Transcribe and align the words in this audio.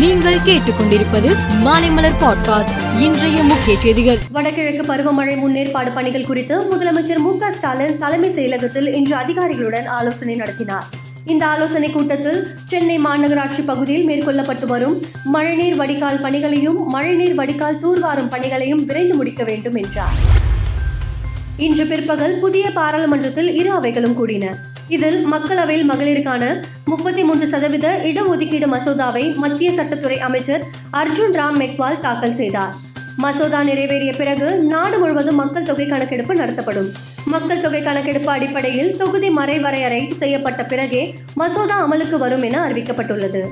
நீங்கள் 0.00 0.36
கேட்டுக்கொண்டிருப்பது 0.36 1.36
மாலைமலர் 1.64 2.16
பாட்காஸ்ட் 2.20 3.00
இன்றைய 3.00 3.42
முக்கிய 3.42 3.78
செய்திகள். 3.78 4.18
வடகிழக்கு 4.30 4.94
பருவமழை 4.94 5.36
முன்னேற்பாடு 5.36 5.94
பணிகள் 5.94 6.24
குறித்து 6.24 6.60
முதலமைச்சர் 6.60 7.18
மு 7.18 7.38
ஸ்டாலின் 7.52 7.98
தலைமை 7.98 8.30
செயலகத்தில் 8.30 8.94
இன்று 8.94 9.16
அதிகாரிகளுடன் 9.16 9.86
ஆலோசனை 9.86 10.34
நடத்தினார். 10.34 10.84
இந்த 11.24 11.46
ஆலோசனை 11.46 11.90
கூட்டத்தில் 11.90 12.46
சென்னை 12.66 12.98
மாநகராட்சி 12.98 13.64
பகுதியில் 13.66 14.08
மேற்கொள்ளப்பட்டு 14.08 14.66
வரும் 14.66 15.02
மழைநீர் 15.24 15.76
வடிகால் 15.76 16.20
பணிகளையும் 16.20 16.88
மழைநீர் 16.88 17.34
வடிகால் 17.34 17.80
தூர்வாரும் 17.80 18.28
பணிகளையும் 18.28 18.84
விரைந்து 18.84 19.14
முடிக்க 19.14 19.44
வேண்டும் 19.44 19.74
என்றார். 19.74 20.14
இன்று 21.56 21.86
பிற்பகல் 21.86 22.38
புதிய 22.40 22.70
பாராளுமன்றத்தில் 22.70 23.56
இரு 23.56 23.72
அவைகளும் 23.72 24.14
கூடின. 24.14 24.54
இதில் 24.96 25.18
மக்களவையில் 25.32 25.88
மகளிருக்கான 25.90 26.44
முப்பத்தி 26.84 27.22
மூன்று 27.22 27.46
சதவீத 27.48 27.88
இடஒதுக்கீடு 28.04 28.66
மசோதாவை 28.72 29.24
மத்திய 29.42 29.70
சட்டத்துறை 29.70 30.18
அமைச்சர் 30.28 30.62
அர்ஜுன் 31.00 31.34
ராம் 31.38 31.58
மெக்வால் 31.62 31.98
தாக்கல் 31.98 32.34
செய்தார். 32.34 32.72
மசோதா 33.16 33.60
நிறைவேறிய 33.62 34.12
பிறகு 34.16 34.48
நாடு 34.72 34.98
முழுவதும் 34.98 35.40
மக்கள் 35.42 35.68
தொகை 35.70 35.86
கணக்கெடுப்பு 35.86 36.34
நடத்தப்படும். 36.34 36.90
மக்கள் 37.24 37.60
தொகை 37.60 37.82
கணக்கெடுப்பு 37.82 38.30
அடிப்படையில் 38.30 38.96
தொகுதி 38.96 39.30
மறைவரையறை 39.36 40.02
செய்யப்பட்ட 40.18 40.64
பிறகே 40.64 41.02
மசோதா 41.34 41.78
அமலுக்கு 41.86 42.18
வரும் 42.18 42.42
என 42.42 42.68
அறிவிக்கப்பட்டுள்ளது. 42.68 43.42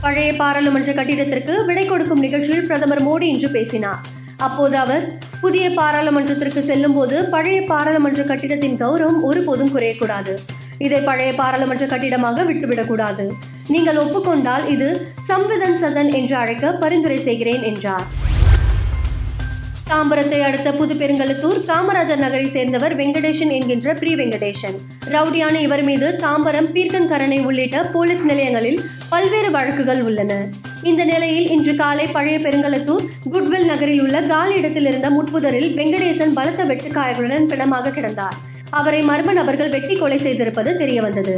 பழைய 0.00 0.32
பாராளுமன்ற 0.42 0.92
கட்டிடத்திற்கு 0.92 1.64
விடை 1.64 1.86
கொடுக்கும் 1.86 2.24
நிகழ்ச்சியில் 2.26 2.66
பிரதமர் 2.66 3.06
மோடி 3.08 3.28
இன்று 3.34 3.48
பேசினார். 3.48 4.02
அப்போது 4.46 4.76
அவர் 4.76 5.04
புதிய 5.46 5.66
பாராளுமன்றத்திற்கு 5.70 6.60
செல்லும் 6.68 6.94
போது 6.94 7.16
பழைய 7.32 7.58
பாராளுமன்ற 7.68 8.22
கட்டிடத்தின் 8.22 8.76
கௌரவம் 8.80 9.20
ஒருபோதும் 9.28 9.70
குறையக்கூடாது. 9.74 10.32
இதை 10.78 11.00
பழைய 11.00 11.30
பாராளுமன்ற 11.40 11.86
கட்டிடமாக 11.86 12.44
விட்டுவிடக்கூடாது. 12.50 13.24
நீங்கள் 13.74 14.00
ஒப்புக்கொண்டால் 14.04 14.64
இது 14.74 14.88
சம்விதன் 15.28 15.78
சதன் 15.82 16.10
என்று 16.18 16.36
அழைக்க 16.36 16.72
பரிந்துரை 16.82 17.18
செய்கிறேன் 17.28 17.62
என்றார். 17.62 18.06
தாம்பரத்தை 19.90 20.38
அடுத்த 20.46 20.68
புதுப்பெருங்கலத்தூர் 20.78 21.58
காமராஜர் 21.66 22.20
நகரை 22.22 22.46
சேர்ந்தவர் 22.54 22.94
வெங்கடேசன் 23.00 23.52
என்கின்ற 23.56 23.92
பிரி 24.00 24.12
வெங்கடேசன் 24.20 24.78
ரவுடியான 25.12 25.60
இவர் 25.66 25.82
மீது 25.88 26.06
தாம்பரம் 26.22 26.68
பீர்க்கன்கரணை 26.74 27.38
உள்ளிட்ட 27.48 27.82
போலீஸ் 27.92 28.24
நிலையங்களில் 28.30 28.80
பல்வேறு 29.12 29.50
வழக்குகள் 29.56 30.02
உள்ளன. 30.08 30.32
இந்த 30.90 31.04
நிலையில் 31.12 31.48
இன்று 31.56 31.74
காலை 31.82 32.06
பழைய 32.16 32.38
பெருங்கலத்தூர் 32.38 33.06
குட்வில் 33.34 33.70
நகரில் 33.72 34.02
உள்ள 34.06 34.20
காலி 34.32 34.56
இடத்தில் 34.62 34.90
இருந்த 34.90 35.10
முட்புதரில் 35.10 35.70
வெங்கடேசன் 35.78 36.36
பலத்த 36.40 36.64
வெட்டுக்காயங்களுடன் 36.72 37.48
பிணமாக 37.52 37.94
கிடந்தார். 37.98 38.36
அவரை 38.70 39.02
மர்ம 39.12 39.32
நபர்கள் 39.40 39.74
வெட்டி 39.76 39.96
கொலை 39.96 40.18
செய்திருப்பது 40.18 40.72
தெரியவந்தது. 40.82 41.36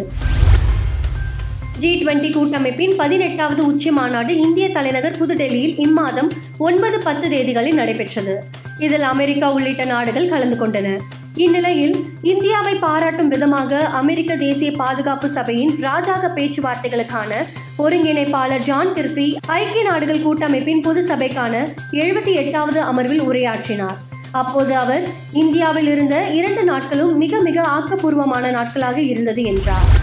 ஜி 1.82 2.04
டுவெண்டி 2.04 2.28
கூட்டமைப்பின் 2.32 2.94
பதினெட்டாவது 2.96 3.66
உச்சி 3.66 3.90
மாநாடு 3.90 4.36
இந்திய 4.36 4.68
தலைநகர் 4.68 5.16
புதுடெல்லியில் 5.20 5.74
இம்மாதம் 5.84 6.30
ஒன்பது 6.58 6.98
பத்து 6.98 7.28
தேதிகளில் 7.28 7.74
நடைபெற்றது. 7.74 8.42
இதில் 8.78 9.02
அமெரிக்கா 9.02 9.52
உள்ளிட்ட 9.52 9.84
நாடுகள் 9.84 10.28
கலந்து 10.28 10.66
கொண்டன. 10.66 10.96
இந்நிலையில் 11.34 12.04
இந்தியாவை 12.22 12.74
பாராட்டும் 12.74 13.28
விதமாக 13.28 13.80
அமெரிக்க 13.84 14.36
தேசிய 14.36 14.72
பாதுகாப்பு 14.72 15.28
சபையின் 15.28 15.72
ராஜாக 15.80 16.32
பேச்சுவார்த்தைகளுக்கான 16.36 17.44
ஒருங்கிணைப்பாளர் 17.78 18.64
ஜான் 18.64 18.92
கிர்பி 18.92 19.36
ஐக்கிய 19.46 19.84
நாடுகள் 19.90 20.22
கூட்டமைப்பின் 20.22 20.82
பொது 20.82 21.02
சபைக்கான 21.02 21.66
எழுபத்தி 21.92 22.34
எட்டாவது 22.34 22.82
அமர்வில் 22.82 23.22
உரையாற்றினார். 23.22 23.96
அப்போது 24.32 24.76
அவர் 24.76 25.02
இந்தியாவில் 25.32 25.86
இருந்த 25.86 26.26
இரண்டு 26.30 26.64
நாட்களும் 26.64 27.16
மிக 27.16 27.40
மிக 27.40 27.62
ஆக்கப்பூர்வமான 27.62 28.50
நாட்களாக 28.50 29.00
இருந்தது 29.00 29.42
என்றார். 29.42 29.97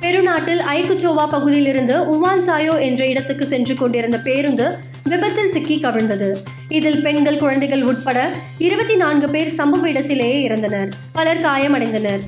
பெருநாட்டில் 0.00 0.58
ஐகுச்சோவா 0.58 1.26
பகுதியிலிருந்து 1.30 2.08
உவான் 2.08 2.38
உமான் 2.38 2.44
சாயோ 2.44 2.80
என்ற 2.80 3.06
இடத்துக்கு 3.06 3.46
சென்று 3.46 3.74
கொண்டிருந்த 3.74 4.18
பேருந்து 4.18 4.78
விபத்தில் 5.04 5.52
சிக்கி 5.52 5.80
கவிழ்ந்தது. 5.82 6.36
இதில் 6.68 7.02
பெண்கள் 7.02 7.38
குழந்தைகள் 7.38 7.82
உட்பட 7.82 8.30
இருபத்தி 8.58 8.96
நான்கு 8.96 9.28
பேர் 9.28 9.52
சம்பவ 9.56 9.84
இடத்திலேயே 9.84 10.48
இறந்தனர். 10.48 10.90
பலர் 11.12 11.40
காயமடைந்தனர். 11.40 12.18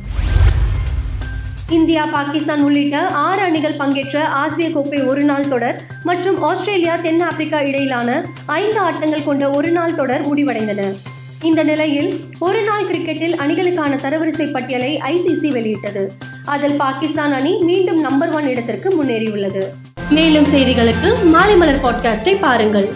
இந்தியா 1.71 2.05
பாகிஸ்தான் 2.05 2.63
உள்ளிட்ட 2.63 3.07
ஆறு 3.07 3.41
அணிகள் 3.41 3.73
பங்கேற்ற 3.73 4.27
ஆசிய 4.27 4.71
கோப்பை 4.71 5.03
ஒருநாள் 5.03 5.49
தொடர் 5.49 5.83
மற்றும் 6.05 6.43
ஆஸ்திரேலியா 6.43 6.97
தென்னாப்பிரிக்கா 6.97 7.63
இடையிலான 7.63 8.25
ஐந்து 8.47 8.79
ஆட்டங்கள் 8.79 9.25
கொண்ட 9.25 9.51
ஒருநாள் 9.51 9.95
தொடர் 9.95 10.35
முடிவடைந்தன. 10.35 10.95
இந்த 11.43 11.63
நிலையில் 11.63 12.21
ஒரு 12.39 12.63
நாள் 12.63 12.85
கிரிக்கெட்டில் 12.85 13.37
அணிகளுக்கான 13.37 13.97
தரவரிசை 13.97 14.53
பட்டியலை 14.53 15.01
ஐசிசி 15.05 15.49
வெளியிட்டது. 15.49 16.13
அதில் 16.55 16.77
பாகிஸ்தான் 16.77 17.33
அணி 17.33 17.53
மீண்டும் 17.69 18.01
நம்பர் 18.01 18.33
ஒன் 18.33 18.49
இடத்திற்கு 18.49 18.89
முன்னேறியுள்ளது. 18.99 19.63
மேலும் 20.11 20.49
செய்திகளுக்கு 20.55 21.11
மாலை 21.25 21.57
மலர் 21.57 21.83
பாட்காஸ்டை 21.85 22.35
பாருங்கள். 22.41 22.89